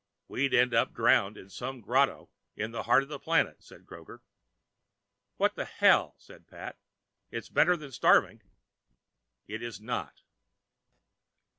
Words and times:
We'd 0.27 0.55
end 0.55 0.73
up 0.73 0.93
drowned 0.95 1.37
in 1.37 1.51
some 1.51 1.79
grotto 1.79 2.31
in 2.55 2.71
the 2.71 2.81
heart 2.81 3.03
of 3.03 3.09
the 3.09 3.19
planet, 3.19 3.61
says 3.61 3.83
Kroger. 3.83 4.21
"What 5.37 5.53
the 5.55 5.65
hell," 5.65 6.15
says 6.17 6.41
Pat, 6.49 6.79
"it's 7.29 7.49
better 7.49 7.77
than 7.77 7.91
starving." 7.91 8.41
It 9.47 9.61
is 9.61 9.79
not. 9.79 10.23